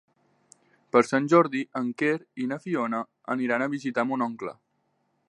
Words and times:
Per 0.95 1.01
Sant 1.09 1.27
Jordi 1.33 1.61
en 1.81 1.91
Quer 2.03 2.15
i 2.45 2.49
na 2.53 2.59
Fiona 2.65 3.05
aniran 3.37 3.65
a 3.67 3.71
visitar 3.75 4.11
mon 4.13 4.29
oncle. 4.31 4.57